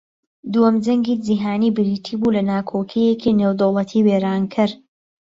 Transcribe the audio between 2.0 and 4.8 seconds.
بوو لە ناکۆکییەکی نێودەوڵەتی وێرانکەر